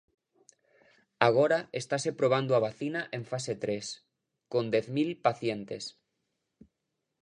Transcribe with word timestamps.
Agora 1.27 1.59
estase 1.81 2.09
probando 2.19 2.51
a 2.53 2.63
vacina 2.67 3.01
en 3.17 3.23
fase 3.31 3.53
tres, 3.63 3.85
con 4.51 4.63
dez 4.75 4.85
mil 4.97 5.09
pacientes. 5.25 5.83